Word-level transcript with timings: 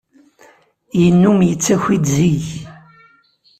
Yennum 1.01 1.39
yettaki-d 1.47 2.05
zik. 2.15 2.47